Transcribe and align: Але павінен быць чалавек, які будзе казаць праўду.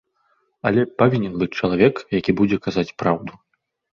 Але 0.67 0.85
павінен 1.01 1.33
быць 1.41 1.49
чалавек, 1.59 2.01
які 2.19 2.31
будзе 2.39 2.57
казаць 2.69 2.87
праўду. 3.03 3.33